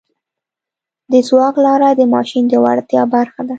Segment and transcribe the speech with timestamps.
[1.11, 3.49] د ځواک لاره د ماشین د وړتیا برخه ده.